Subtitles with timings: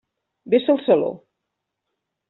[0.53, 1.13] Vés al saló.